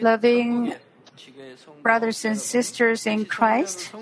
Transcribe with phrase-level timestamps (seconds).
[0.00, 0.74] Loving
[1.82, 3.92] brothers and sisters in Christ,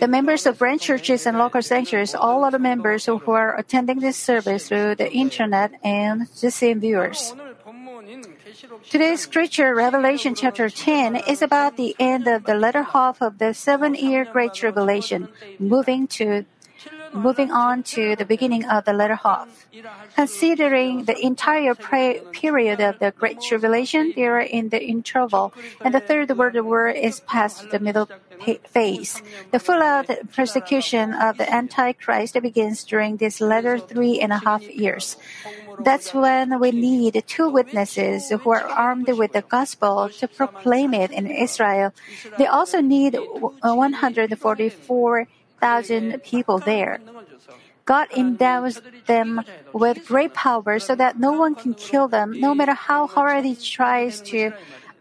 [0.00, 4.16] the members of branch churches and local sanctuaries, all other members who are attending this
[4.16, 7.34] service through the internet and the same viewers.
[8.88, 13.52] Today's scripture, Revelation chapter 10, is about the end of the latter half of the
[13.52, 16.44] seven-year Great Tribulation, moving to
[17.12, 19.66] moving on to the beginning of the latter half.
[20.14, 25.94] Considering the entire pra- period of the Great Tribulation, they are in the interval, and
[25.94, 28.08] the Third World War is past the middle
[28.66, 29.22] phase.
[29.50, 35.16] The full-out persecution of the Antichrist begins during these latter three and a half years.
[35.80, 41.12] That's when we need two witnesses who are armed with the gospel to proclaim it
[41.12, 41.92] in Israel.
[42.36, 43.16] They also need
[45.60, 47.00] 144,000 people there.
[47.84, 52.74] God endows them with great power so that no one can kill them, no matter
[52.74, 54.52] how hard he tries to,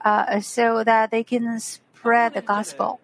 [0.06, 3.00] uh, so that they can spread the gospel.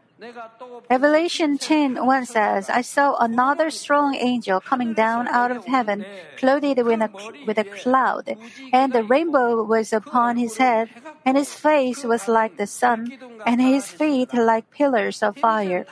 [0.90, 6.06] Revelation 10 1 says, I saw another strong angel coming down out of heaven,
[6.38, 7.10] clothed with a,
[7.46, 8.38] with a cloud,
[8.72, 10.90] and the rainbow was upon his head,
[11.26, 15.86] and his face was like the sun, and his feet like pillars of fire.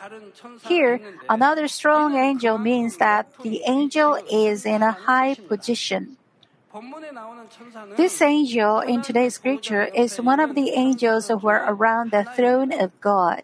[0.63, 6.17] Here, another strong angel means that the angel is in a high position.
[7.97, 12.71] This angel in today's scripture is one of the angels who are around the throne
[12.71, 13.43] of God.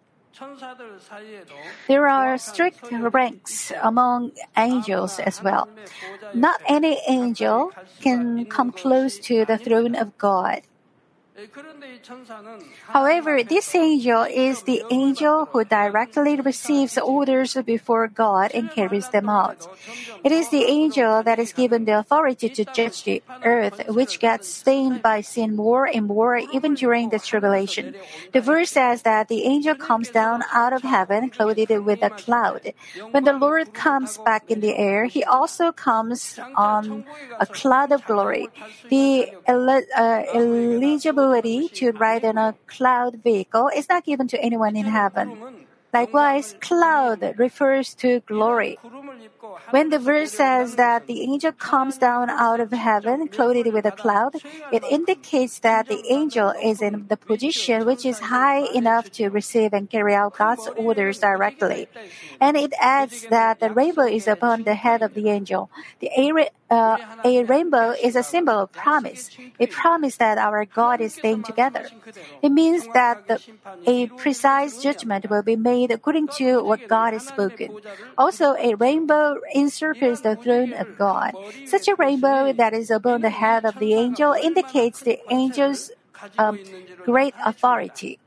[1.88, 5.67] There are strict ranks among angels as well.
[6.33, 7.71] Not any angel
[8.02, 10.61] can come close to the throne of God.
[12.88, 19.29] However, this angel is the angel who directly receives orders before God and carries them
[19.29, 19.67] out.
[20.23, 24.47] It is the angel that is given the authority to judge the earth, which gets
[24.47, 27.94] stained by sin more and more even during the tribulation.
[28.33, 32.73] The verse says that the angel comes down out of heaven clothed with a cloud.
[33.12, 37.06] When the Lord comes back in the air, he also comes on
[37.39, 38.50] a cloud of glory.
[38.89, 40.23] The uh,
[41.27, 45.66] eligibility to ride in a cloud vehicle is not given to anyone in heaven.
[45.94, 48.78] Likewise, cloud refers to glory.
[49.70, 53.92] When the verse says that the angel comes down out of heaven clothed with a
[53.92, 54.36] cloud,
[54.72, 59.74] it indicates that the angel is in the position which is high enough to receive
[59.74, 61.88] and carry out God's orders directly.
[62.40, 65.69] And it adds that the rainbow is upon the head of the angel.
[66.00, 66.12] The
[66.69, 69.30] uh, a rainbow is a symbol of promise.
[69.59, 71.88] A promise that our God is staying together.
[72.42, 73.42] It means that the,
[73.86, 77.77] a precise judgment will be made according to what God has spoken.
[78.17, 81.33] Also, a rainbow encircles the throne of God.
[81.65, 85.91] Such a rainbow that is above the head of the angel indicates the angel's
[86.38, 86.59] um,
[87.05, 88.19] great authority.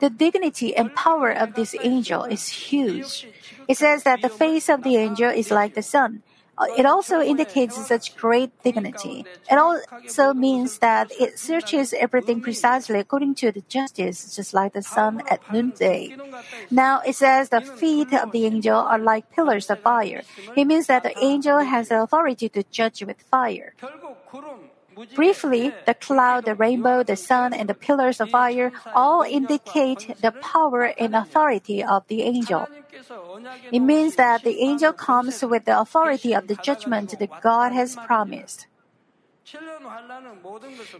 [0.00, 3.26] The dignity and power of this angel is huge.
[3.68, 6.22] It says that the face of the angel is like the sun.
[6.58, 9.26] Uh, it also indicates such great dignity.
[9.50, 14.82] It also means that it searches everything precisely according to the justice, just like the
[14.82, 16.14] sun at noonday.
[16.70, 20.24] Now it says the feet of the angel are like pillars of fire.
[20.54, 23.74] It means that the angel has the authority to judge with fire.
[25.14, 30.32] Briefly, the cloud, the rainbow, the sun, and the pillars of fire all indicate the
[30.32, 32.68] power and authority of the angel.
[33.70, 37.96] It means that the angel comes with the authority of the judgment that God has
[37.96, 38.66] promised.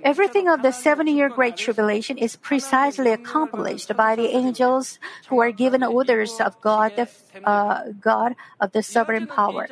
[0.03, 4.99] Everything of the seven year Great Tribulation is precisely accomplished by the angels
[5.29, 7.09] who are given orders of God, the
[7.45, 9.69] uh, God of the sovereign power.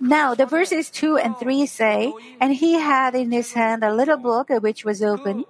[0.00, 4.16] Now, the verses 2 and 3 say, And he had in his hand a little
[4.16, 5.44] book which was open.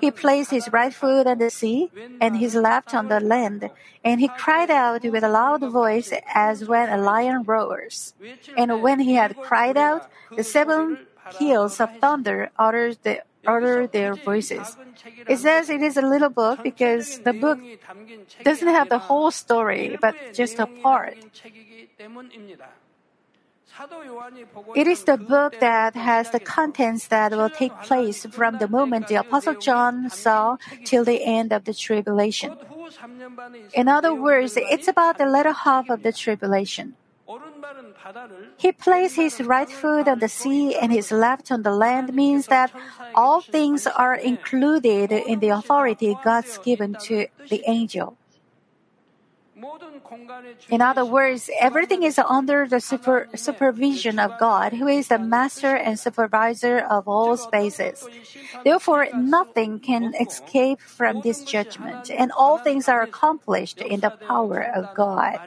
[0.00, 3.70] He placed his right foot on the sea and his left on the land.
[4.04, 8.14] And he cried out with a loud voice as when a lion roars.
[8.56, 11.06] And when he had cried out, the seven
[11.38, 14.76] peals of thunder utter, the, utter their voices.
[15.28, 17.58] It says it is a little book because the book
[18.44, 21.16] doesn't have the whole story, but just a part.
[24.74, 29.08] It is the book that has the contents that will take place from the moment
[29.08, 32.56] the Apostle John saw till the end of the tribulation.
[33.74, 36.96] In other words, it's about the latter half of the tribulation.
[38.58, 42.46] He placed his right foot on the sea and his left on the land means
[42.46, 42.72] that
[43.14, 48.16] all things are included in the authority God's given to the angel.
[50.68, 55.74] In other words, everything is under the super, supervision of God, who is the master
[55.74, 58.06] and supervisor of all spaces.
[58.64, 64.60] Therefore, nothing can escape from this judgment, and all things are accomplished in the power
[64.60, 65.40] of God.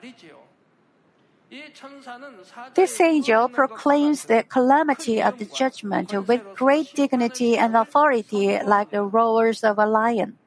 [2.76, 9.04] This angel proclaims the calamity of the judgment with great dignity and authority, like the
[9.04, 10.38] roars of a lion.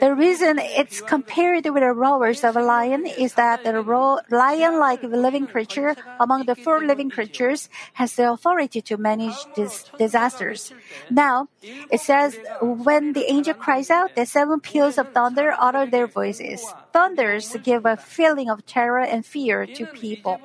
[0.00, 3.82] The reason it's compared with the roars of a lion is that the
[4.30, 9.84] lion, like living creature among the four living creatures, has the authority to manage these
[9.98, 10.72] disasters.
[11.10, 11.48] Now,
[11.90, 16.62] it says, when the angel cries out, the seven peals of thunder utter their voices.
[16.92, 20.40] Thunders give a feeling of terror and fear to people.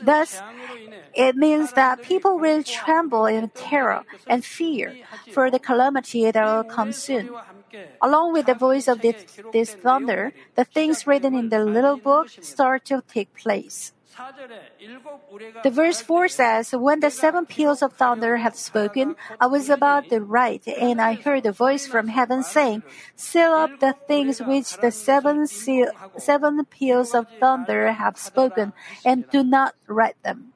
[0.00, 0.40] Thus,
[1.14, 4.96] it means that people will tremble in terror and fear
[5.30, 7.30] for the calamity that will come soon.
[8.00, 12.28] Along with the voice of this, this thunder, the things written in the little book
[12.40, 13.92] start to take place.
[15.62, 20.10] The verse 4 says, When the seven peals of thunder had spoken, I was about
[20.10, 22.82] to write, and I heard a voice from heaven saying,
[23.16, 25.88] Seal up the things which the seven, seal,
[26.18, 28.74] seven peals of thunder have spoken,
[29.04, 30.52] and do not write them.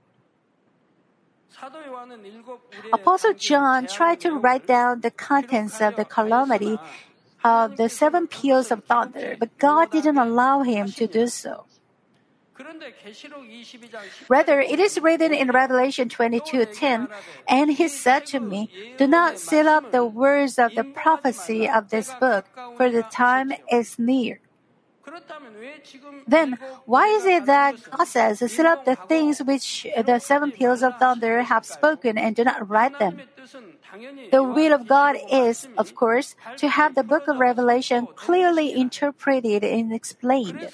[2.92, 6.78] Apostle John tried to write down the contents of the calamity
[7.46, 11.70] of the seven peals of thunder, but God didn't allow him to do so.
[14.28, 17.06] Rather, it is written in Revelation 22:10,
[17.46, 21.92] and he said to me, "Do not seal up the words of the prophecy of
[21.94, 24.40] this book, for the time is near."
[26.26, 26.58] Then,
[26.88, 30.98] why is it that God says, "Seal up the things which the seven peals of
[30.98, 33.22] thunder have spoken, and do not write them"?
[34.30, 39.64] The will of God is, of course, to have the book of Revelation clearly interpreted
[39.64, 40.68] and explained.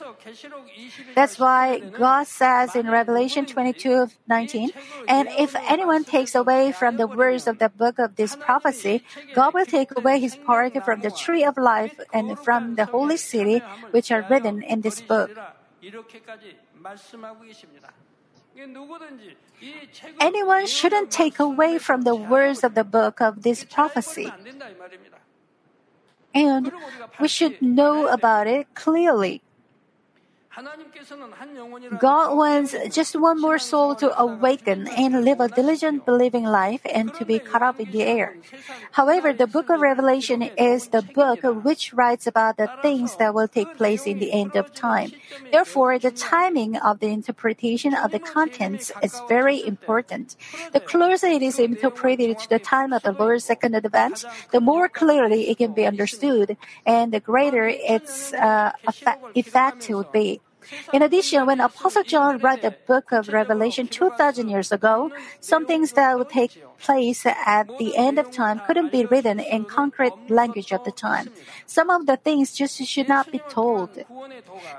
[1.15, 4.71] That's why God says in Revelation 22 19,
[5.09, 9.03] and if anyone takes away from the words of the book of this prophecy,
[9.35, 13.17] God will take away his part from the tree of life and from the holy
[13.17, 15.31] city which are written in this book.
[20.21, 24.33] Anyone shouldn't take away from the words of the book of this prophecy.
[26.35, 26.73] And
[27.21, 29.43] we should know about it clearly.
[31.99, 37.13] God wants just one more soul to awaken and live a diligent believing life and
[37.15, 38.37] to be caught up in the air.
[38.93, 43.49] However, the book of Revelation is the book which writes about the things that will
[43.49, 45.13] take place in the end of time.
[45.51, 50.37] Therefore, the timing of the interpretation of the contents is very important.
[50.73, 54.91] The closer it is interpreted to the time of the Lord's second advent, the more
[54.91, 58.73] clearly it can be understood and the greater its uh,
[59.35, 60.42] effect will be.
[60.93, 65.11] In addition, when Apostle John wrote the book of Revelation 2,000 years ago,
[65.41, 69.64] some things that would take place at the end of time couldn't be written in
[69.64, 71.31] concrete language at the time.
[71.67, 73.90] Some of the things just should not be told.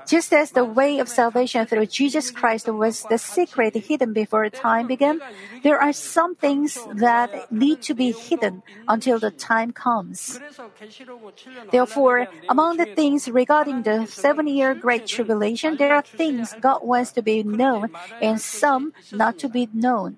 [0.06, 4.86] Just as the way of salvation through Jesus Christ was the secret hidden before time
[4.86, 5.20] began,
[5.62, 10.38] there are some things that need to be hidden until the time comes.
[11.70, 17.12] Therefore, among the things regarding the seven year Great Tribulation, there are things God wants
[17.12, 17.90] to be known
[18.20, 20.16] and some not to be known.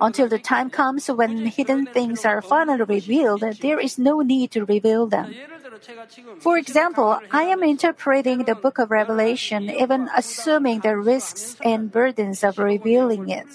[0.00, 4.64] Until the time comes when hidden things are finally revealed, there is no need to
[4.64, 5.34] reveal them.
[6.40, 12.42] For example, I am interpreting the book of Revelation even assuming the risks and burdens
[12.42, 13.46] of revealing it.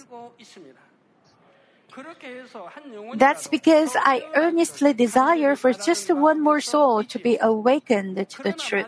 [3.16, 8.54] That's because I earnestly desire for just one more soul to be awakened to the
[8.54, 8.88] truth.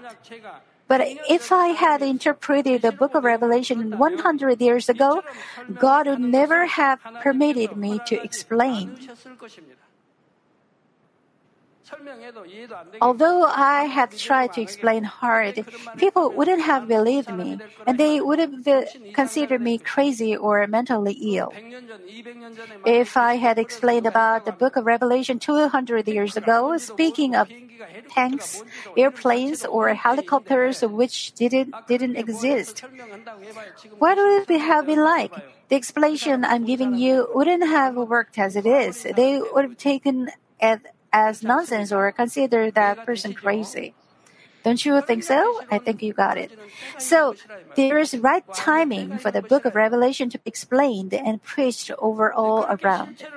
[0.87, 5.23] But if I had interpreted the book of Revelation 100 years ago,
[5.73, 8.97] God would never have permitted me to explain.
[13.01, 15.65] Although I had tried to explain hard,
[15.97, 18.65] people wouldn't have believed me, and they would have
[19.13, 21.53] considered me crazy or mentally ill.
[22.85, 27.49] If I had explained about the book of Revelation 200 years ago, speaking of
[28.09, 28.63] tanks,
[28.97, 32.83] airplanes, or helicopters which didn't, didn't exist,
[33.99, 35.33] what would it have been like?
[35.67, 39.03] The explanation I'm giving you wouldn't have worked as it is.
[39.03, 40.29] They would have taken
[40.61, 40.81] it
[41.15, 43.93] as nonsense or consider that person crazy.
[44.65, 45.61] Don't you think so?
[45.71, 46.51] I think you got it.
[46.97, 47.35] So,
[47.75, 52.33] there is right timing for the book of Revelation to be explained and preached over
[52.33, 53.27] all around.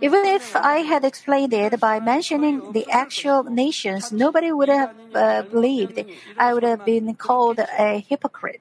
[0.00, 5.42] Even if I had explained it by mentioning the actual nations, nobody would have uh,
[5.42, 6.04] believed.
[6.38, 8.60] I would have been called a hypocrite.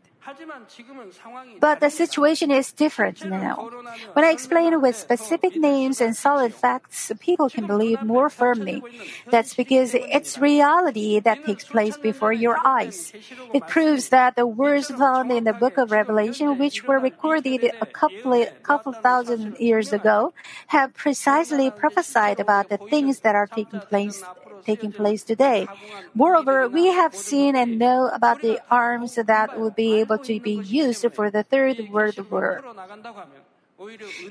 [1.60, 3.70] But the situation is different now.
[4.14, 8.82] When I explain with specific names and solid facts, people can believe more firmly.
[9.30, 13.14] That's because it's reality that takes place before your eyes.
[13.54, 17.86] It proves that the words found in the book of Revelation, which were recorded a
[17.86, 20.34] couple, couple thousand years ago,
[20.68, 24.24] have precisely prophesied about the things that are taking place
[24.66, 25.68] taking place today.
[26.14, 30.62] Moreover, we have seen and know about the arms that will be able to be
[30.64, 32.64] used for the third world war.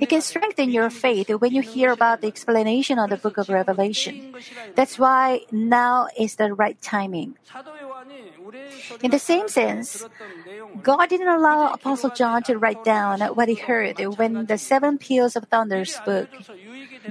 [0.01, 3.49] It can strengthen your faith when you hear about the explanation of the book of
[3.49, 4.35] Revelation.
[4.75, 7.37] That's why now is the right timing.
[9.03, 10.05] In the same sense,
[10.83, 15.37] God didn't allow Apostle John to write down what he heard when the seven peals
[15.37, 16.29] of thunder spoke.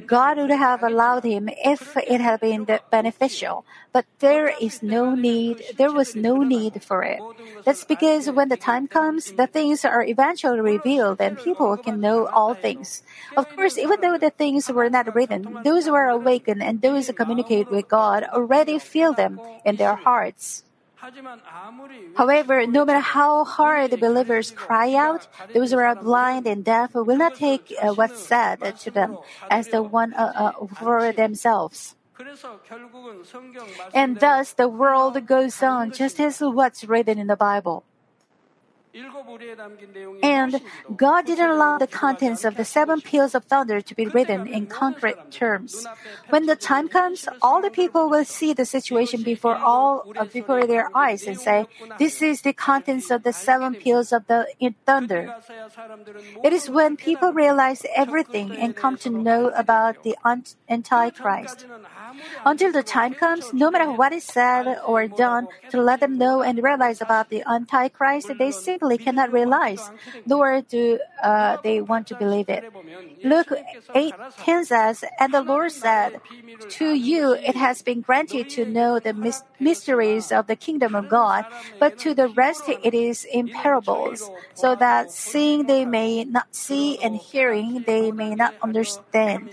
[0.05, 5.63] God would have allowed him if it had been beneficial, but there is no need,
[5.77, 7.21] there was no need for it.
[7.63, 12.27] That's because when the time comes, the things are eventually revealed and people can know
[12.27, 13.03] all things.
[13.37, 17.07] Of course, even though the things were not written, those who are awakened and those
[17.07, 20.64] who communicate with God already feel them in their hearts.
[22.15, 26.93] However, no matter how hard the believers cry out, those who are blind and deaf
[26.93, 29.17] will not take uh, what's said to them
[29.49, 31.95] as the one uh, uh, for themselves.
[33.93, 37.83] And thus the world goes on just as what's written in the Bible.
[40.23, 40.61] And
[40.95, 44.67] God didn't allow the contents of the seven peals of thunder to be written in
[44.67, 45.85] concrete terms.
[46.29, 50.65] When the time comes, all the people will see the situation before all uh, before
[50.65, 51.67] their eyes and say,
[51.99, 54.47] "This is the contents of the seven peals of the
[54.85, 55.35] thunder."
[56.43, 60.15] It is when people realize everything and come to know about the
[60.69, 61.65] Antichrist.
[62.45, 66.41] Until the time comes, no matter what is said or done to let them know
[66.41, 69.89] and realize about the Antichrist, they simply cannot realize,
[70.25, 72.63] nor do uh, they want to believe it.
[73.23, 73.51] Luke
[73.93, 76.21] 8 10 says, And the Lord said,
[76.77, 79.13] To you it has been granted to know the
[79.59, 81.45] mysteries of the kingdom of God,
[81.79, 86.97] but to the rest it is in parables, so that seeing they may not see
[86.99, 89.49] and hearing they may not understand.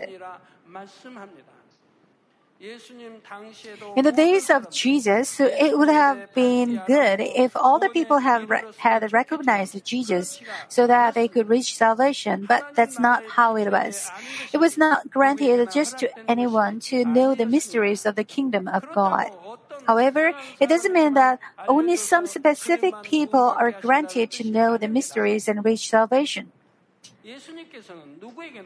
[3.96, 8.48] In the days of Jesus, it would have been good if all the people have
[8.48, 13.70] re- had recognized Jesus so that they could reach salvation, but that's not how it
[13.70, 14.10] was.
[14.52, 18.86] It was not granted just to anyone to know the mysteries of the kingdom of
[18.94, 19.30] God.
[19.86, 25.48] However, it doesn't mean that only some specific people are granted to know the mysteries
[25.48, 26.52] and reach salvation.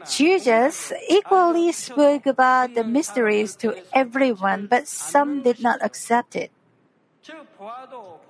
[0.09, 6.51] Jesus equally spoke about the mysteries to everyone, but some did not accept it.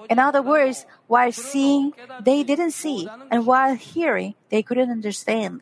[0.09, 5.61] In other words, while seeing, they didn't see, and while hearing, they couldn't understand.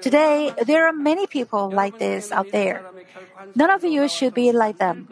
[0.00, 2.84] Today, there are many people like this out there.
[3.54, 5.08] None of you should be like them.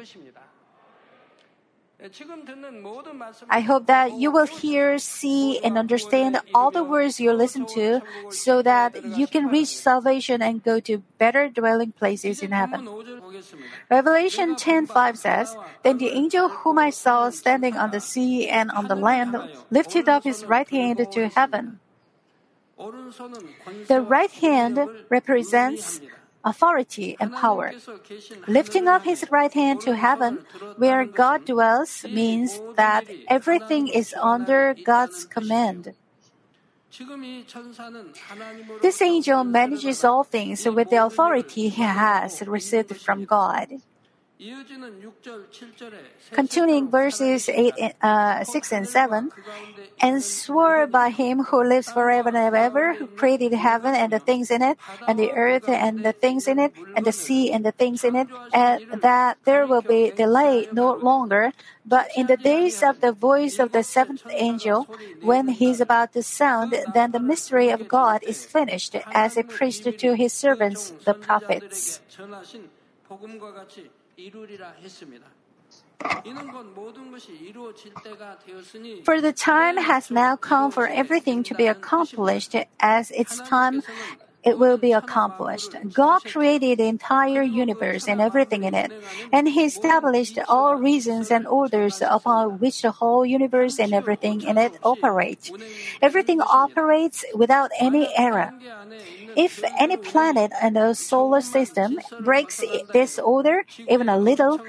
[3.51, 8.03] I hope that you will hear, see, and understand all the words you listen to
[8.31, 12.87] so that you can reach salvation and go to better dwelling places in heaven.
[13.91, 18.87] Revelation 10:5 says, Then the angel whom I saw standing on the sea and on
[18.87, 19.35] the land
[19.71, 21.81] lifted up his right hand to heaven.
[23.89, 24.79] The right hand
[25.11, 26.01] represents
[26.45, 27.75] authority and power.
[28.47, 30.45] Lifting up his right hand to heaven,
[30.77, 35.95] where God dwells, means that everything is under God's command.
[38.81, 43.69] This angel manages all things with the authority he has received from God.
[46.31, 49.31] Continuing verses 8, uh, 6 and 7,
[50.01, 54.51] and swore by him who lives forever and ever, who created heaven and the things
[54.53, 54.79] in it,
[55.09, 58.15] and the earth and the things in it, and the sea and the things in
[58.15, 61.53] it, and that there will be delay no longer,
[61.85, 64.87] but in the days of the voice of the seventh angel,
[65.21, 69.43] when he is about to sound, then the mystery of God is finished, as he
[69.43, 72.01] preached to his servants, the prophets.
[79.05, 83.83] For the time has now come for everything to be accomplished as its time
[84.49, 85.75] it will be accomplished.
[85.93, 88.93] God created the entire universe and everything in it,
[89.33, 94.57] and He established all reasons and orders upon which the whole universe and everything in
[94.59, 95.53] it operate.
[96.03, 98.53] Everything operates without any error.
[99.37, 102.63] If any planet in the solar system breaks
[102.93, 104.61] this order even a little,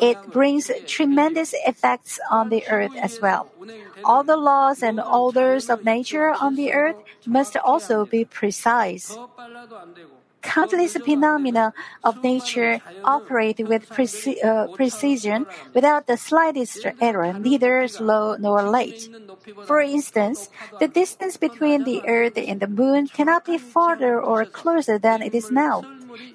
[0.00, 3.48] it brings tremendous effects on the earth as well.
[4.04, 6.96] All the laws and orders of nature on the earth
[7.26, 9.16] must also be precise.
[10.42, 11.72] Countless phenomena
[12.02, 19.08] of nature operate with preci- uh, precision without the slightest error, neither slow nor late.
[19.64, 20.48] For instance,
[20.80, 25.34] the distance between the earth and the moon cannot be farther or closer than it
[25.34, 25.84] is now.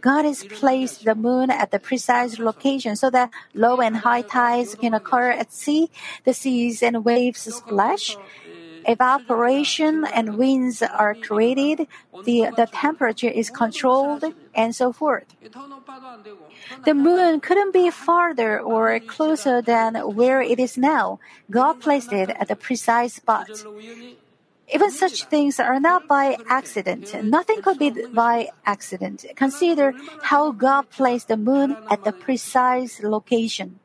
[0.02, 4.76] God has placed the moon at the precise location so that low and high tides
[4.76, 5.90] can occur at sea,
[6.24, 8.18] the seas and waves splash,
[8.86, 11.88] evaporation and winds are created,
[12.24, 15.26] the, the temperature is controlled, and so forth.
[16.86, 21.20] The moon couldn't be farther or closer than where it is now.
[21.50, 23.66] God placed it at the precise spot.
[24.74, 27.14] Even such things are not by accident.
[27.24, 29.26] Nothing could be by accident.
[29.36, 29.94] Consider
[30.24, 33.80] how God placed the moon at the precise location.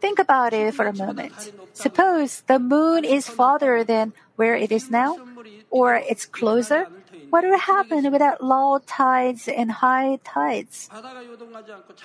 [0.00, 1.34] Think about it for a moment.
[1.74, 5.18] Suppose the moon is farther than where it is now,
[5.68, 6.86] or it's closer.
[7.30, 10.88] What will happen without low tides and high tides?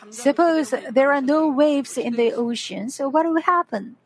[0.09, 3.97] Suppose there are no waves in the ocean, so what will happen?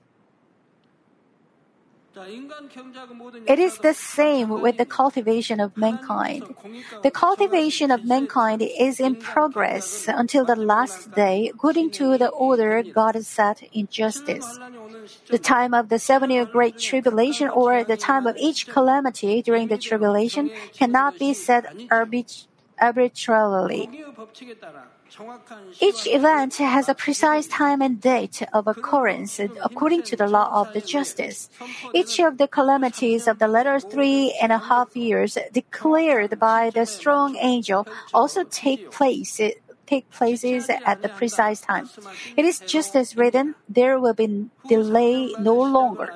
[3.48, 6.56] It is the same with the cultivation of mankind.
[7.04, 12.84] The cultivation of mankind is in progress until the last day, according to the order
[12.84, 14.60] God has set in justice.
[15.30, 19.68] The time of the seven year great tribulation or the time of each calamity during
[19.68, 22.48] the tribulation cannot be set arbit-
[22.80, 23.90] arbitrarily.
[25.80, 30.74] Each event has a precise time and date of occurrence according to the law of
[30.74, 31.50] the justice.
[31.94, 36.86] Each of the calamities of the latter three and a half years declared by the
[36.86, 39.40] strong angel also take place
[39.92, 41.90] take places at the precise time.
[42.38, 46.16] It is just as written, there will be delay no longer.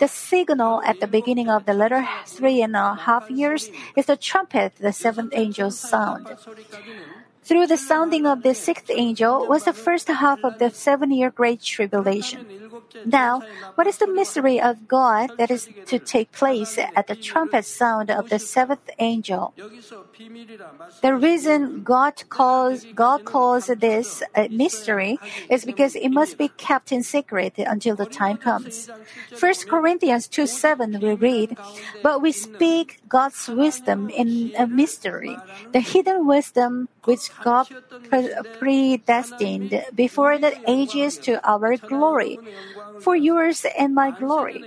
[0.00, 4.16] The signal at the beginning of the latter three and a half years is the
[4.16, 6.32] trumpet the seventh angel's sound.
[7.44, 11.30] Through the sounding of the sixth angel was the first half of the seven year
[11.30, 12.46] great tribulation.
[13.04, 13.42] Now,
[13.74, 18.10] what is the mystery of God that is to take place at the trumpet sound
[18.10, 19.52] of the seventh angel?
[21.02, 26.92] The reason God calls, God calls this a mystery is because it must be kept
[26.92, 28.88] in secret until the time comes.
[29.38, 31.58] 1 Corinthians 2 7 we read,
[32.02, 35.36] But we speak God's wisdom in a mystery,
[35.72, 37.68] the hidden wisdom which God
[38.58, 42.40] predestined before the ages to our glory,
[42.98, 44.66] for yours and my glory.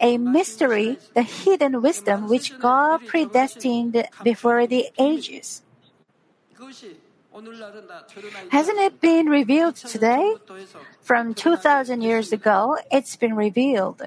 [0.00, 5.62] A mystery, the hidden wisdom which God predestined before the ages.
[8.50, 10.34] Hasn't it been revealed today?
[11.00, 14.02] From 2000 years ago, it's been revealed.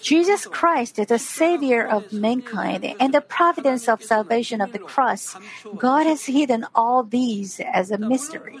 [0.00, 5.36] Jesus Christ is the Savior of mankind and the providence of salvation of the cross.
[5.76, 8.58] God has hidden all these as a mystery.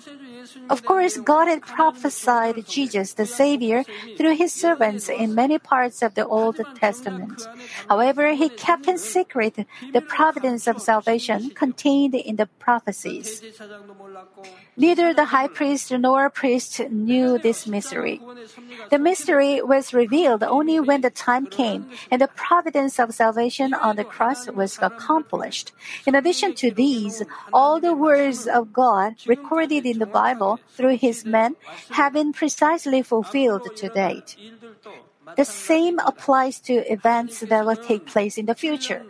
[0.70, 3.84] Of course, God had prophesied Jesus, the Savior,
[4.16, 7.46] through his servants in many parts of the Old Testament.
[7.88, 13.42] However, he kept in secret the providence of salvation contained in the prophecies.
[14.76, 18.20] Neither the high priest nor priest knew this mystery.
[18.90, 23.96] The mystery was revealed only when the time came and the providence of salvation on
[23.96, 25.72] the cross was accomplished.
[26.06, 27.22] In addition to these,
[27.52, 31.56] all the words of God recorded in the Bible through his men
[31.90, 34.36] have been precisely fulfilled to date.
[35.36, 39.04] The same applies to events that will take place in the future.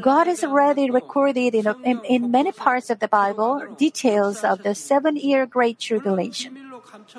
[0.00, 4.74] God has already recorded in, in, in many parts of the Bible details of the
[4.74, 6.65] seven year Great Tribulation.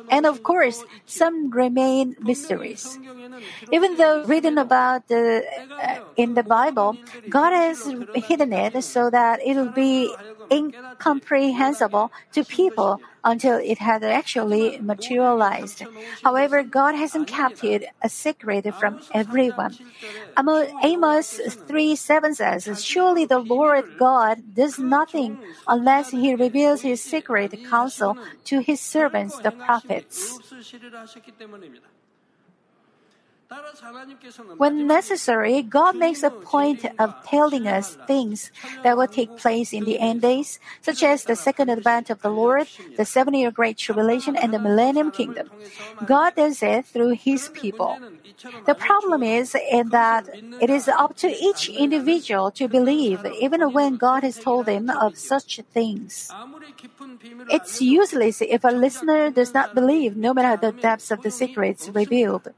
[0.09, 2.99] And of course, some remain mysteries.
[3.71, 5.43] Even though written about the,
[5.81, 6.97] uh, in the Bible,
[7.29, 10.13] God has hidden it so that it will be
[10.51, 15.83] incomprehensible to people until it has actually materialized.
[16.23, 19.77] However, God hasn't kept it a secret from everyone.
[20.83, 27.59] Amos 3 7 says, Surely the Lord God does nothing unless he reveals his secret
[27.69, 30.41] counsel to his servants, the prophets.
[34.57, 38.51] When necessary, God makes a point of telling us things
[38.83, 42.29] that will take place in the end days, such as the second advent of the
[42.29, 45.49] Lord, the seven year Great Tribulation, and the Millennium Kingdom.
[46.05, 47.97] God does it through His people.
[48.65, 50.27] The problem is in that
[50.59, 55.17] it is up to each individual to believe, even when God has told them of
[55.17, 56.29] such things.
[57.49, 61.89] It's useless if a listener does not believe, no matter the depths of the secrets
[61.89, 62.49] revealed.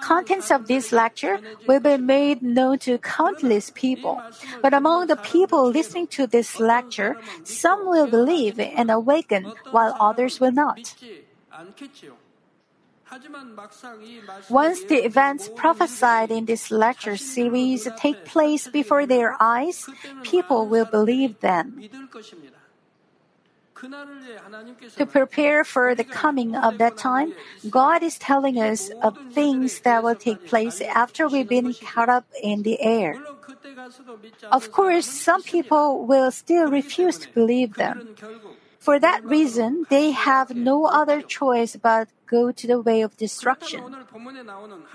[0.00, 4.20] Contents of this lecture will be made known to countless people.
[4.60, 10.40] But among the people listening to this lecture, some will believe and awaken, while others
[10.40, 10.94] will not.
[14.48, 19.88] Once the events prophesied in this lecture series take place before their eyes,
[20.22, 21.82] people will believe them.
[24.96, 27.32] To prepare for the coming of that time,
[27.68, 32.26] God is telling us of things that will take place after we've been caught up
[32.42, 33.18] in the air.
[34.50, 38.14] Of course, some people will still refuse to believe them.
[38.78, 43.84] For that reason, they have no other choice but go to the way of destruction.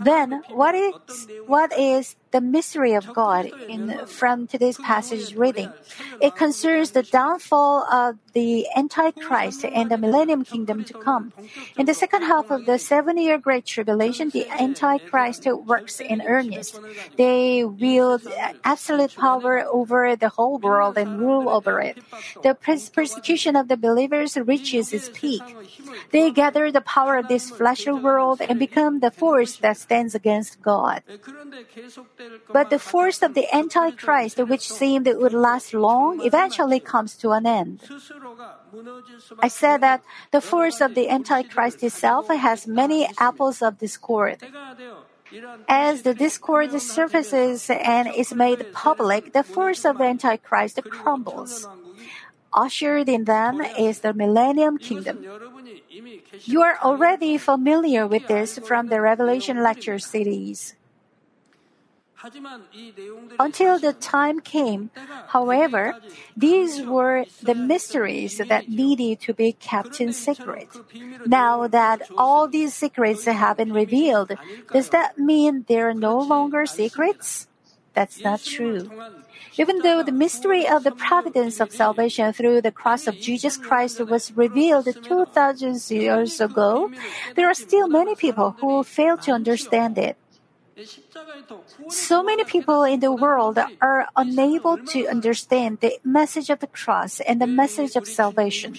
[0.02, 5.72] Then, what is, what is the mystery of God in, from today's passage reading?
[6.20, 11.32] It concerns the downfall of the Antichrist and the Millennium Kingdom to come.
[11.78, 16.80] In the second half of the seven year Great Tribulation, the Antichrist works in earnest.
[17.18, 18.26] They wield
[18.64, 21.98] absolute power over the whole world and rule over it.
[22.42, 22.58] The
[22.98, 25.44] persecution of the believers reaches its peak.
[26.12, 30.62] They gather the power of this fleshly world and become the force that stands against
[30.62, 31.04] God.
[32.52, 37.32] But the force of the Antichrist, which seemed it would last long, eventually comes to
[37.32, 37.82] an end.
[39.40, 44.38] I said that the force of the Antichrist itself has many apples of discord.
[45.68, 51.68] As the discord surfaces and is made public, the force of the Antichrist crumbles.
[52.58, 55.22] Ushered in them is the Millennium Kingdom.
[56.44, 60.74] You are already familiar with this from the Revelation lecture series.
[63.38, 64.90] Until the time came,
[65.28, 66.02] however,
[66.36, 70.68] these were the mysteries that needed to be kept in secret.
[71.28, 74.34] Now that all these secrets have been revealed,
[74.74, 77.48] does that mean they are no longer secrets?
[77.94, 78.90] That's not true.
[79.58, 84.00] Even though the mystery of the providence of salvation through the cross of Jesus Christ
[84.06, 86.92] was revealed 2,000 years ago,
[87.36, 90.18] there are still many people who fail to understand it.
[91.90, 97.20] So many people in the world are unable to understand the message of the cross
[97.22, 98.78] and the message of salvation.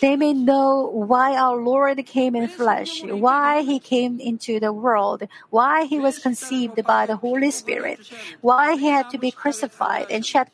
[0.00, 5.28] They may know why our Lord came in flesh, why he came into the world,
[5.50, 8.00] why he was conceived by the Holy Spirit,
[8.40, 10.50] why he had to be crucified and shed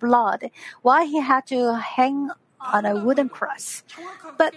[0.00, 0.50] blood,
[0.82, 3.84] why he had to hang on a wooden cross.
[4.36, 4.54] But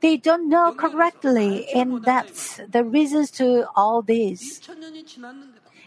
[0.00, 4.60] they don't know correctly in depth the reasons to all this.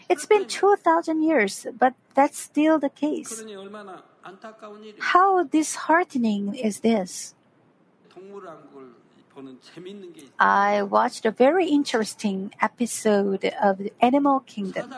[0.08, 3.44] It's been 2,000 years, but that's still the case.
[4.98, 7.34] How disheartening is this?
[10.38, 14.92] I watched a very interesting episode of the Animal Kingdom.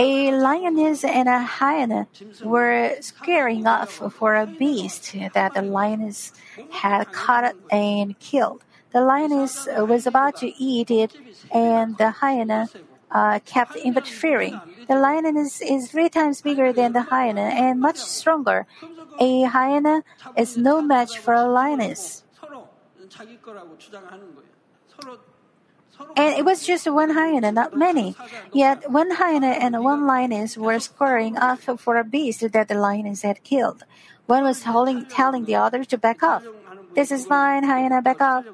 [0.00, 2.06] A lioness and a hyena
[2.44, 6.32] were squaring off for a beast that the lioness
[6.70, 8.62] had caught and killed.
[8.92, 11.16] The lioness was about to eat it,
[11.52, 12.68] and the hyena
[13.10, 14.60] uh, kept interfering.
[14.88, 18.66] The lioness is three times bigger than the hyena and much stronger.
[19.18, 20.02] A hyena
[20.36, 22.22] is no match for a lioness.
[26.16, 28.14] And it was just one hyena, not many.
[28.52, 33.22] Yet one hyena and one lioness were squaring off for a beast that the lioness
[33.22, 33.82] had killed.
[34.26, 36.44] One was telling, telling the other to back off.
[36.98, 38.44] This is mine, hyena, back up.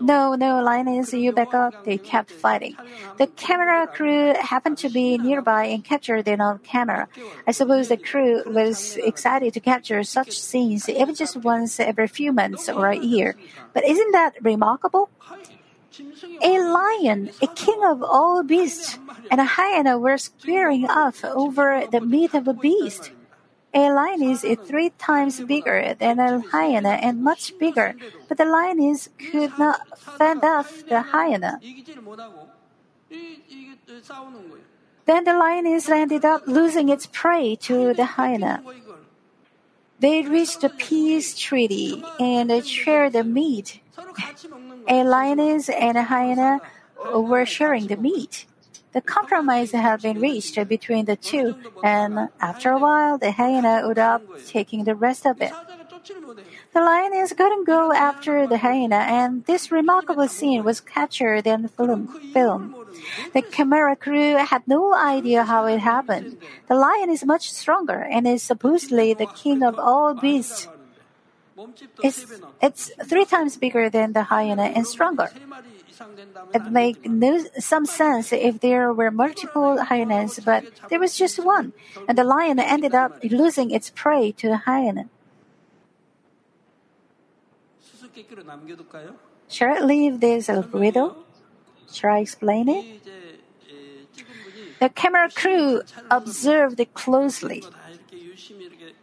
[0.00, 1.84] No, no, lioness, you back up.
[1.84, 2.74] They kept fighting.
[3.16, 7.06] The camera crew happened to be nearby and captured it on camera.
[7.46, 12.32] I suppose the crew was excited to capture such scenes even just once every few
[12.32, 13.36] months or a year.
[13.72, 15.08] But isn't that remarkable?
[16.42, 18.98] A lion, a king of all beasts,
[19.30, 23.12] and a hyena were squaring off over the meat of a beast.
[23.74, 27.94] A lioness is three times bigger than a hyena and much bigger,
[28.28, 31.58] but the lioness could not fend off the hyena.
[35.04, 38.62] Then the lioness ended up losing its prey to the hyena.
[39.98, 43.80] They reached a peace treaty and shared the meat.
[44.88, 46.60] A lioness and a hyena
[47.14, 48.46] were sharing the meat.
[48.92, 53.98] The compromise had been reached between the two, and after a while, the hyena would
[53.98, 55.52] up taking the rest of it.
[56.72, 62.08] The lioness couldn't go after the hyena, and this remarkable scene was captured in film.
[62.32, 62.74] film.
[63.32, 66.38] The camera crew had no idea how it happened.
[66.68, 70.68] The lion is much stronger and is supposedly the king of all beasts.
[72.02, 72.26] It's,
[72.60, 75.30] it's three times bigger than the hyena and stronger.
[76.54, 81.72] It makes no, some sense if there were multiple hyenas, but there was just one,
[82.08, 85.08] and the lion ended up losing its prey to the hyena.
[89.48, 91.16] Shall I leave this a riddle?
[91.92, 93.00] Shall I explain it?
[94.80, 97.62] The camera crew observed it closely.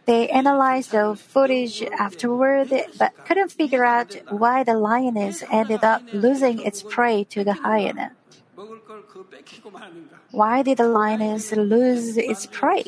[0.06, 6.60] They analyzed the footage afterward, but couldn't figure out why the lioness ended up losing
[6.60, 8.12] its prey to the hyena.
[10.30, 12.84] Why did the lioness lose its prey?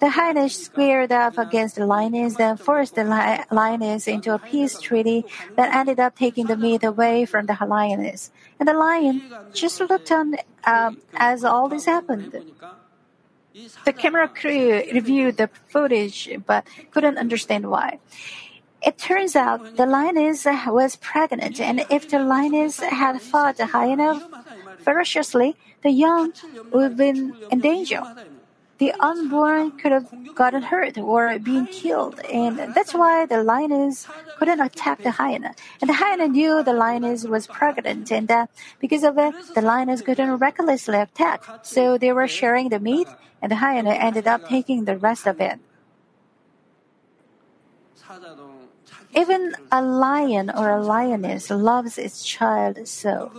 [0.00, 4.80] The hyenas squared up against the lioness, then forced the li- lioness into a peace
[4.80, 5.24] treaty
[5.56, 8.30] that ended up taking the meat away from the lioness.
[8.58, 12.34] And the lion just looked on um, as all this happened.
[13.84, 17.98] The camera crew reviewed the footage but couldn't understand why.
[18.82, 24.22] It turns out the lioness was pregnant, and if the lioness had fought the hyena
[24.78, 26.32] ferociously, the young
[26.72, 28.02] would have been in danger.
[28.78, 34.08] The unborn could have gotten hurt or been killed, and that's why the lioness
[34.38, 35.54] couldn't attack the hyena.
[35.82, 38.48] And the hyena knew the lioness was pregnant, and that
[38.80, 41.44] because of it, the lioness couldn't recklessly attack.
[41.60, 43.08] So they were sharing the meat,
[43.42, 45.58] and hyena ended up taking the rest of it.
[49.14, 53.30] Even a lion or a lioness loves its child so.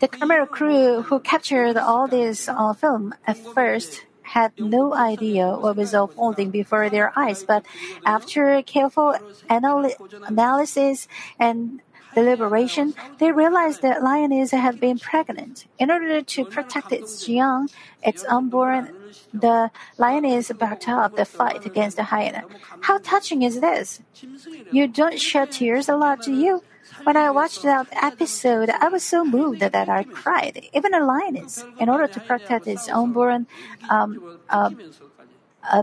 [0.00, 5.76] The camera crew who captured all this on film at first had no idea what
[5.76, 7.64] was unfolding before their eyes, but
[8.04, 9.16] after careful
[9.50, 9.90] anal-
[10.26, 11.08] analysis
[11.38, 11.80] and
[12.18, 15.66] deliberation, they realized that lioness had been pregnant.
[15.78, 17.68] In order to protect its young,
[18.02, 18.82] its unborn,
[19.32, 22.42] the lioness backed up the fight against the hyena.
[22.86, 24.00] How touching is this?
[24.70, 26.62] You don't shed tears a lot, do you?
[27.04, 30.54] When I watched that episode, I was so moved that I cried.
[30.72, 33.46] Even a lioness, in order to protect its unborn,
[33.90, 34.10] um,
[34.50, 34.70] uh,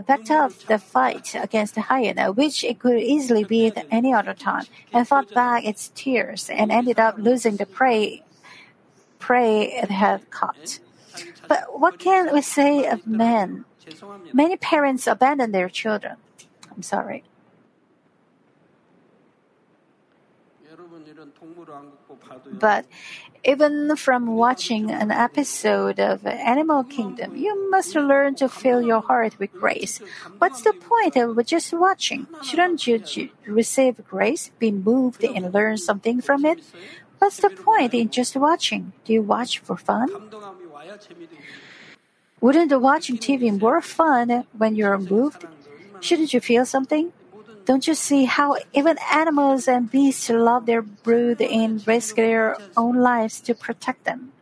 [0.06, 4.34] backed up the fight against the hyena, which it could easily be at any other
[4.34, 8.22] time, and fought back its tears and ended up losing the prey
[9.18, 10.78] prey it had caught.
[11.48, 13.64] But what can we say of men?
[14.32, 16.16] Many parents abandon their children.
[16.70, 17.24] I'm sorry.
[22.52, 22.86] But
[23.44, 29.38] even from watching an episode of Animal Kingdom, you must learn to fill your heart
[29.38, 30.00] with grace.
[30.38, 32.26] What's the point of just watching?
[32.42, 36.60] Shouldn't you receive grace, be moved, and learn something from it?
[37.18, 38.92] What's the point in just watching?
[39.04, 40.08] Do you watch for fun?
[42.40, 45.46] Wouldn't watching TV more fun when you're moved?
[46.00, 47.12] Shouldn't you feel something?
[47.66, 52.94] Don't you see how even animals and beasts love their brood and risk their own
[52.94, 54.32] lives to protect them?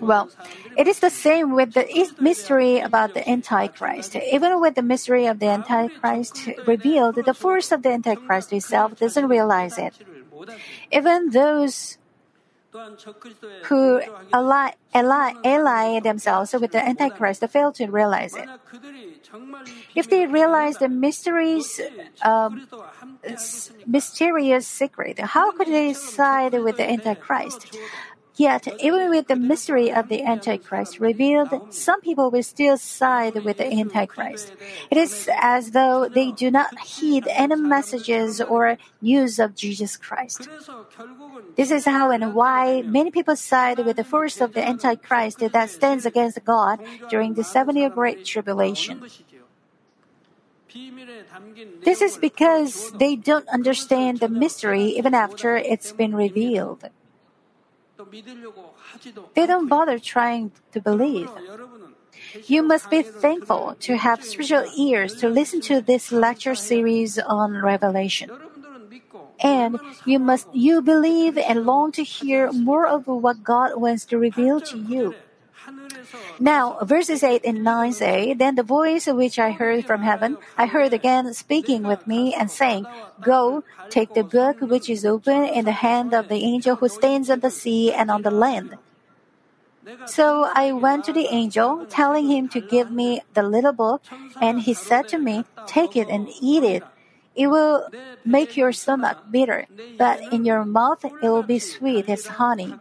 [0.00, 0.28] Well,
[0.76, 1.86] it is the same with the
[2.18, 4.16] mystery about the Antichrist.
[4.16, 9.28] Even with the mystery of the Antichrist revealed, the force of the Antichrist itself doesn't
[9.28, 9.94] realize it.
[10.90, 11.98] Even those
[13.64, 14.00] who
[14.32, 18.48] ally, ally, ally themselves with the Antichrist fail to realize it.
[19.94, 21.80] If they realize the mysteries,
[22.22, 22.66] um,
[23.86, 27.76] mysterious secret, how could they side with the Antichrist?
[28.36, 33.56] Yet, even with the mystery of the Antichrist revealed, some people will still side with
[33.56, 34.52] the Antichrist.
[34.90, 40.48] It is as though they do not heed any messages or news of Jesus Christ.
[41.56, 45.70] This is how and why many people side with the force of the Antichrist that
[45.70, 49.00] stands against God during the seven year Great Tribulation.
[51.84, 56.90] This is because they don't understand the mystery even after it's been revealed.
[59.34, 61.28] They don't bother trying to believe.
[62.46, 67.62] You must be thankful to have spiritual ears to listen to this lecture series on
[67.62, 68.30] Revelation.
[69.40, 74.18] And you must you believe and long to hear more of what God wants to
[74.18, 75.14] reveal to you.
[76.38, 80.66] Now, verses 8 and 9 say, Then the voice which I heard from heaven, I
[80.66, 82.86] heard again speaking with me and saying,
[83.22, 87.30] Go, take the book which is open in the hand of the angel who stands
[87.30, 88.76] on the sea and on the land.
[90.06, 94.02] So I went to the angel, telling him to give me the little book,
[94.40, 96.82] and he said to me, Take it and eat it.
[97.34, 97.88] It will
[98.24, 99.66] make your stomach bitter,
[99.98, 102.74] but in your mouth it will be sweet as honey.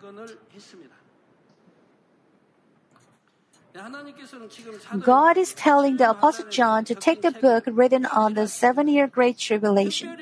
[5.01, 9.07] God is telling the Apostle John to take the book written on the seven year
[9.07, 10.15] Great Tribulation.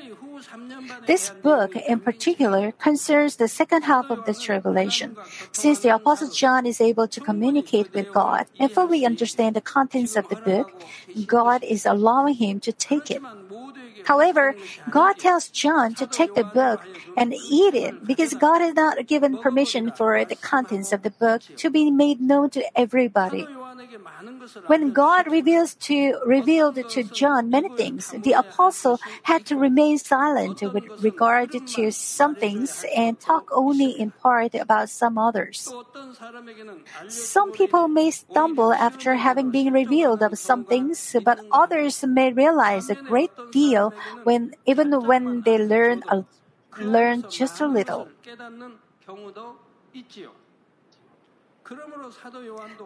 [1.06, 5.16] This book, in particular, concerns the second half of the tribulation.
[5.52, 10.16] Since the Apostle John is able to communicate with God and fully understand the contents
[10.16, 10.72] of the book,
[11.26, 13.22] God is allowing him to take it.
[14.04, 14.54] However,
[14.90, 16.80] God tells John to take the book
[17.16, 21.42] and eat it because God has not given permission for the contents of the book
[21.56, 23.46] to be made known to everybody.
[24.66, 30.62] When God reveals to, revealed to John many things, the apostle had to remain silent
[30.62, 35.72] with regard to some things and talk only in part about some others.
[37.08, 42.90] Some people may stumble after having been revealed of some things, but others may realize
[42.90, 46.24] a great deal when even when they learn a,
[46.80, 48.08] learn just a little.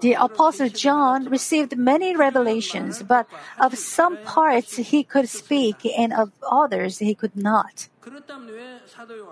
[0.00, 3.26] The Apostle John received many revelations, but
[3.58, 7.88] of some parts he could speak and of others he could not.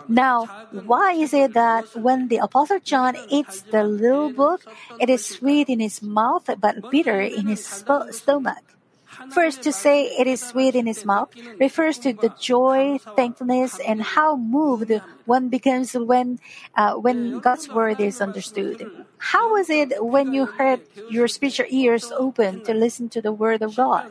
[0.08, 4.62] Now, why is it that when the Apostle John eats the little book,
[4.98, 8.75] it is sweet in his mouth but bitter in his stomach?
[9.30, 14.02] First, to say it is sweet in his mouth refers to the joy, thankfulness, and
[14.02, 14.92] how moved
[15.24, 16.38] one becomes when,
[16.76, 18.90] uh, when God's word is understood.
[19.18, 23.62] How was it when you heard your spiritual ears open to listen to the word
[23.62, 24.10] of God?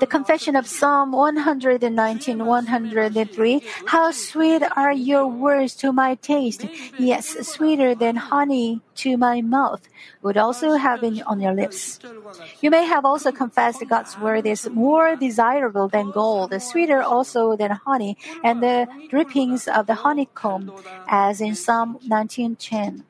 [0.00, 6.64] The confession of Psalm 119, 103, How sweet are your words to my taste,
[6.98, 9.86] yes, sweeter than honey to my mouth,
[10.22, 11.98] would also have been on your lips.
[12.62, 17.72] You may have also confessed God's word is more desirable than gold, sweeter also than
[17.72, 20.72] honey, and the drippings of the honeycomb,
[21.06, 23.04] as in Psalm 19:10.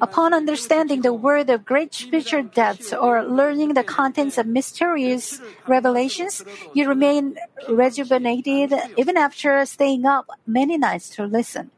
[0.00, 6.44] Upon understanding the word of great spiritual depths or learning the contents of mysterious revelations,
[6.72, 7.36] you remain
[7.68, 11.70] rejuvenated even after staying up many nights to listen.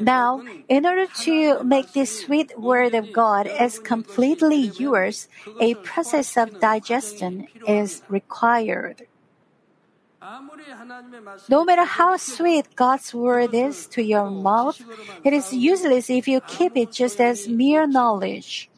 [0.00, 5.28] Now, in order to make this sweet word of God as completely yours,
[5.60, 9.06] a process of digestion is required.
[11.48, 14.80] No matter how sweet God's word is to your mouth,
[15.22, 18.70] it is useless if you keep it just as mere knowledge.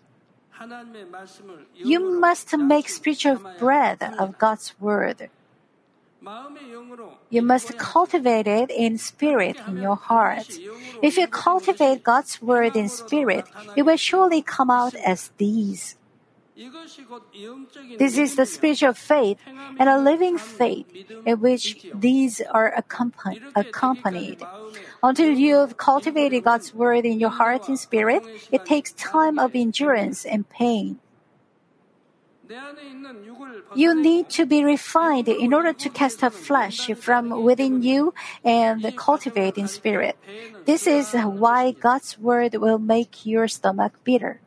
[1.83, 5.31] You must make spiritual bread of God's word.
[7.31, 10.59] You must cultivate it in spirit in your heart.
[11.03, 15.96] If you cultivate God's word in spirit, it will surely come out as these.
[17.99, 19.39] This is the spiritual faith
[19.79, 20.87] and a living faith
[21.27, 24.41] in which these are accompanied.
[25.03, 29.55] Until you have cultivated God's word in your heart and spirit, it takes time of
[29.55, 30.99] endurance and pain.
[33.75, 38.15] You need to be refined in order to cast off flesh from within you
[38.45, 40.17] and cultivate in spirit.
[40.65, 44.41] This is why God's word will make your stomach bitter.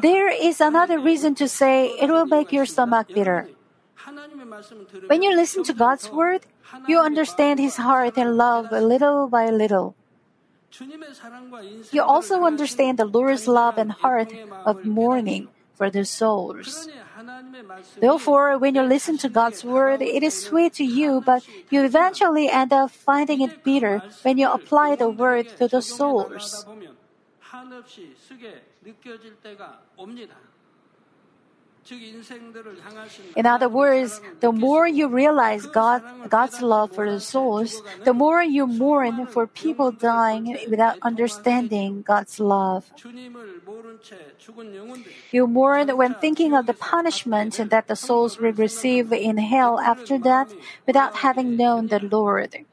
[0.00, 3.48] There is another reason to say it will make your stomach bitter.
[5.06, 6.46] When you listen to God's word,
[6.86, 9.94] you understand His heart and love little by little.
[11.90, 14.32] You also understand the Lord's love and heart
[14.64, 16.88] of mourning for the souls.
[18.00, 22.48] Therefore, when you listen to God's word, it is sweet to you, but you eventually
[22.48, 26.64] end up finding it bitter when you apply the word to the souls.
[33.34, 38.42] In other words, the more you realize God, God's love for the souls, the more
[38.42, 42.90] you mourn for people dying without understanding God's love.
[45.32, 50.18] You mourn when thinking of the punishment that the souls will receive in hell after
[50.18, 50.54] death
[50.86, 52.64] without having known the Lord.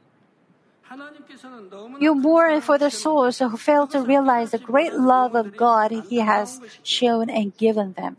[2.00, 6.18] You mourn for the souls who fail to realize the great love of God He
[6.18, 8.18] has shown and given them.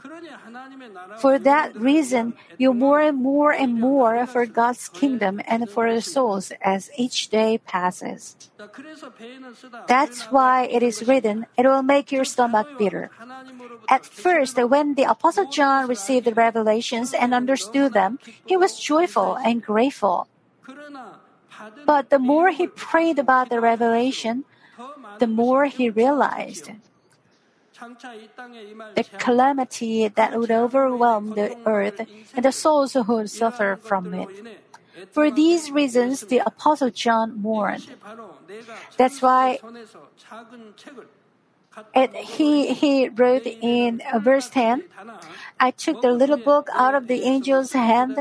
[1.19, 6.53] For that reason, you mourn more and more for God's kingdom and for the souls
[6.63, 8.37] as each day passes.
[9.89, 13.11] That's why it is written, it will make your stomach bitter.
[13.89, 19.37] At first, when the Apostle John received the revelations and understood them, he was joyful
[19.37, 20.29] and grateful.
[21.87, 24.45] But the more he prayed about the revelation,
[25.19, 26.71] the more he realized
[28.95, 34.29] the calamity that would overwhelm the earth and the souls who would suffer from it.
[35.13, 37.89] For these reasons, the Apostle John mourned.
[38.99, 39.61] That's why
[41.95, 44.85] it, he, he wrote in verse 10
[45.59, 48.19] I took the little book out of the angel's hand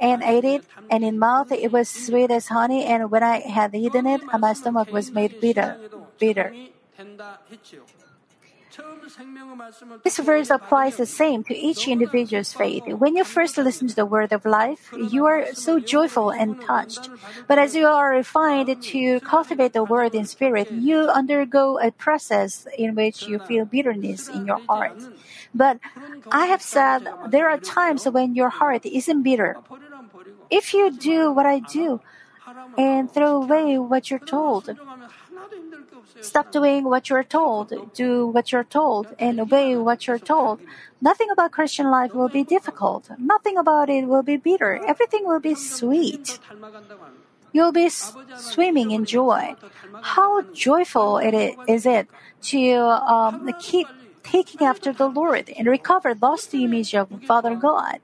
[0.00, 3.74] and ate it, and in mouth it was sweet as honey, and when I had
[3.74, 5.78] eaten it, my stomach was made bitter.
[6.18, 6.54] bitter.
[10.04, 12.86] This verse applies the same to each individual's faith.
[12.86, 17.10] When you first listen to the word of life, you are so joyful and touched.
[17.48, 22.66] But as you are refined to cultivate the word in spirit, you undergo a process
[22.76, 25.08] in which you feel bitterness in your heart.
[25.54, 25.78] But
[26.30, 29.58] I have said there are times when your heart isn't bitter.
[30.50, 32.00] If you do what I do
[32.76, 34.76] and throw away what you're told,
[36.20, 40.60] Stop doing what you're told, do what you're told, and obey what you're told.
[41.00, 43.10] Nothing about Christian life will be difficult.
[43.18, 44.80] Nothing about it will be bitter.
[44.84, 46.38] Everything will be sweet.
[47.52, 49.54] You'll be swimming in joy.
[50.02, 52.08] How joyful it is, is it
[52.52, 53.86] to um, keep
[54.22, 58.00] taking after the Lord and recover lost image of Father God.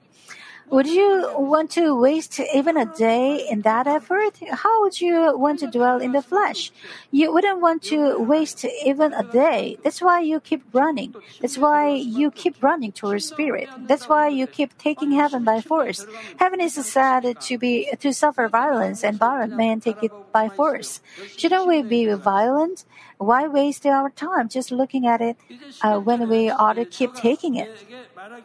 [0.70, 4.38] Would you want to waste even a day in that effort?
[4.50, 6.72] How would you want to dwell in the flesh?
[7.10, 9.78] You wouldn't want to waste even a day.
[9.82, 11.14] That's why you keep running.
[11.40, 13.70] That's why you keep running towards spirit.
[13.76, 16.06] That's why you keep taking heaven by force.
[16.36, 21.00] Heaven is said to be to suffer violence, and violent men take it by force.
[21.36, 22.84] Shouldn't we be violent?
[23.18, 25.36] Why waste our time just looking at it
[25.82, 27.70] uh, when we ought to keep taking it?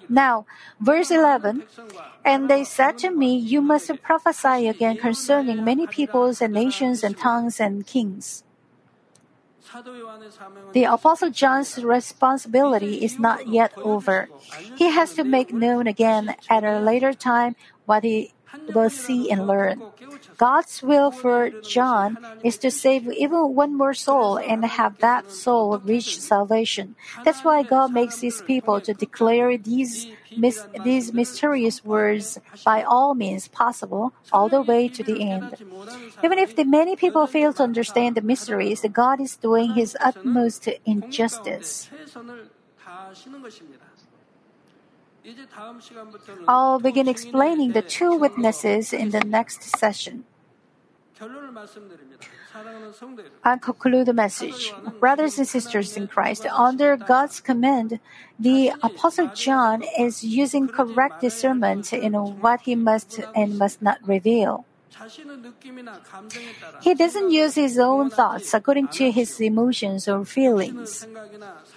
[0.08, 0.46] Now,
[0.80, 1.64] verse 11
[2.24, 7.18] And they said to me, You must prophesy again concerning many peoples and nations and
[7.18, 8.44] tongues and kings.
[10.74, 14.30] The Apostle John's responsibility is not yet over.
[14.76, 17.56] He has to make known again at a later time
[17.86, 18.34] what he
[18.68, 19.84] will see and learn.
[20.38, 25.80] God's will for John is to save even one more soul and have that soul
[25.80, 26.96] reach salvation.
[27.24, 30.08] That's why God makes his people to declare these
[30.84, 35.58] these mysterious words by all means possible all the way to the end.
[36.24, 40.70] Even if the many people fail to understand the mysteries, God is doing his utmost
[40.86, 41.90] in justice.
[46.48, 50.26] I'll begin explaining the two witnesses in the next session.
[53.44, 54.74] I conclude the message.
[55.00, 58.00] Brothers and sisters in Christ, under God's command,
[58.40, 64.66] the Apostle John is using correct discernment in what he must and must not reveal.
[66.82, 71.08] He doesn't use his own thoughts according to his emotions or feelings.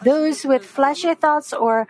[0.02, 1.86] Those with fleshy thoughts or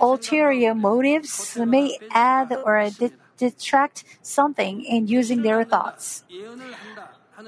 [0.00, 2.88] ulterior motives may add or
[3.36, 6.24] detract something in using their thoughts.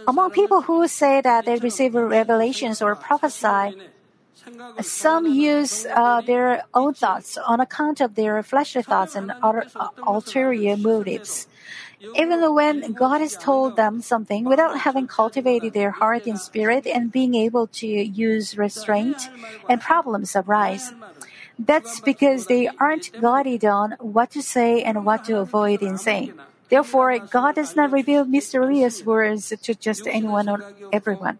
[0.07, 3.77] Among people who say that they receive revelations or prophesy,
[4.81, 9.89] some use uh, their own thoughts on account of their fleshly thoughts and other, uh,
[10.07, 11.47] ulterior motives.
[12.15, 17.11] Even when God has told them something without having cultivated their heart and spirit and
[17.11, 19.29] being able to use restraint,
[19.69, 20.95] and problems arise.
[21.59, 26.39] That's because they aren't guided on what to say and what to avoid in saying.
[26.69, 31.39] Therefore, God does not reveal mysterious words to just anyone or everyone.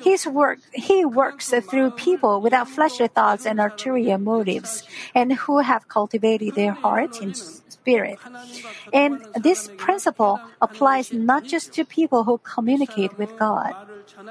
[0.00, 4.84] His work, He works through people without fleshly thoughts and ulterior motives,
[5.14, 8.18] and who have cultivated their heart in spirit.
[8.92, 13.74] And this principle applies not just to people who communicate with God.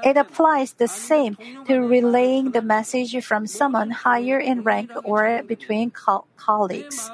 [0.02, 5.90] It applies the same to relaying the message from someone higher in rank or between
[5.90, 7.10] co- colleagues.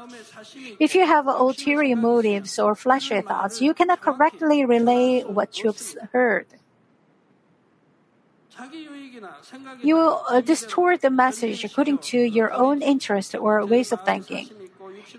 [0.78, 6.46] If you have ulterior motives or fleshly thoughts, you cannot correctly relay what you've heard.
[9.82, 14.48] You will uh, distort the message according to your own interest or ways of thinking.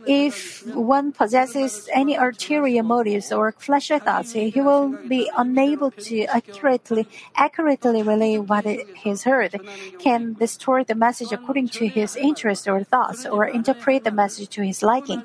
[0.07, 7.07] If one possesses any ulterior motives or fleshly thoughts, he will be unable to accurately
[7.35, 9.59] accurately relay what he's heard,
[9.99, 14.61] can distort the message according to his interest or thoughts, or interpret the message to
[14.61, 15.23] his liking.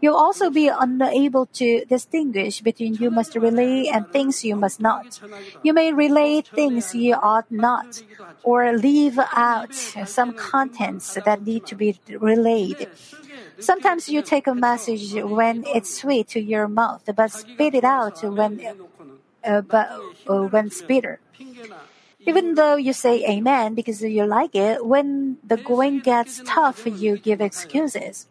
[0.00, 5.20] You'll also be unable to distinguish between you must relay and things you must not.
[5.62, 8.02] You may relay things you ought not,
[8.42, 12.88] or leave out some contents that need to be relayed.
[13.58, 18.22] Sometimes you take a message when it's sweet to your mouth, but spit it out
[18.22, 18.60] when,
[19.44, 19.88] uh, but,
[20.28, 21.20] uh, when bitter.
[22.26, 27.16] Even though you say amen because you like it, when the going gets tough, you
[27.16, 28.26] give excuses.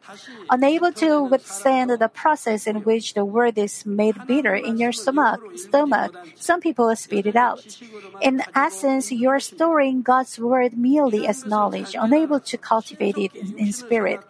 [0.50, 5.42] Unable to withstand the process in which the word is made bitter in your stomach,
[5.56, 7.78] stomach, some people spit it out.
[8.22, 13.72] In essence, you're storing God's word merely as knowledge, unable to cultivate it in, in
[13.72, 14.22] spirit.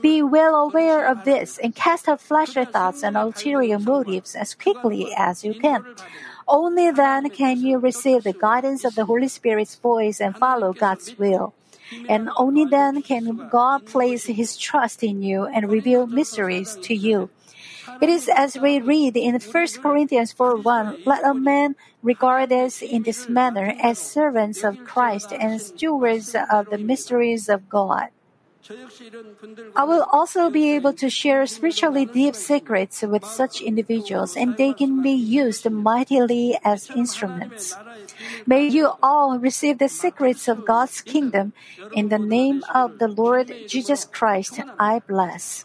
[0.00, 5.12] Be well aware of this and cast out fleshly thoughts and ulterior motives as quickly
[5.16, 5.84] as you can.
[6.50, 11.16] Only then can you receive the guidance of the Holy Spirit's voice and follow God's
[11.16, 11.54] will.
[12.08, 17.30] And only then can God place His trust in you and reveal mysteries to you.
[18.02, 22.82] It is as we read in 1 Corinthians 4 1, let a man regard us
[22.82, 28.08] in this manner as servants of Christ and stewards of the mysteries of God.
[29.74, 34.72] I will also be able to share spiritually deep secrets with such individuals, and they
[34.74, 37.74] can be used mightily as instruments.
[38.46, 41.52] May you all receive the secrets of God's kingdom.
[41.92, 45.64] In the name of the Lord Jesus Christ, I bless.